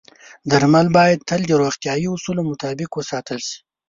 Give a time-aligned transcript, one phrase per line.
[0.51, 3.57] درمل باید تل د روغتیايي اصولو مطابق وساتل شي.